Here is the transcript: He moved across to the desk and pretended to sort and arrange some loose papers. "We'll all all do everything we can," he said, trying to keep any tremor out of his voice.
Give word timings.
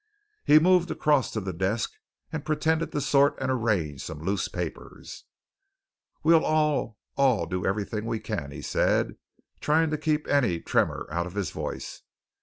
He 0.43 0.57
moved 0.57 0.89
across 0.89 1.29
to 1.29 1.39
the 1.41 1.53
desk 1.53 1.91
and 2.33 2.43
pretended 2.43 2.91
to 2.91 2.99
sort 3.01 3.37
and 3.39 3.51
arrange 3.51 4.01
some 4.01 4.19
loose 4.19 4.47
papers. 4.47 5.25
"We'll 6.23 6.43
all 6.43 6.97
all 7.17 7.45
do 7.45 7.67
everything 7.67 8.07
we 8.07 8.19
can," 8.19 8.49
he 8.49 8.63
said, 8.63 9.17
trying 9.59 9.91
to 9.91 9.99
keep 9.99 10.27
any 10.27 10.59
tremor 10.59 11.07
out 11.11 11.27
of 11.27 11.35
his 11.35 11.51
voice. 11.51 12.01